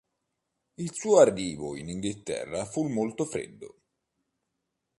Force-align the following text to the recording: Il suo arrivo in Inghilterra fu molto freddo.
Il 0.77 0.93
suo 0.93 1.19
arrivo 1.19 1.75
in 1.75 1.87
Inghilterra 1.87 2.65
fu 2.65 2.87
molto 2.87 3.23
freddo. 3.23 3.75